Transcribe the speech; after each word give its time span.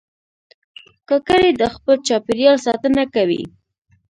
کاکړي 1.09 1.49
د 1.61 1.63
خپل 1.75 1.95
چاپېریال 2.07 2.57
ساتنه 2.67 3.03
کوي. 3.15 3.43